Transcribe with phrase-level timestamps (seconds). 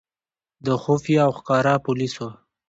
[0.65, 2.27] د خفیه او ښکاره پولیسو.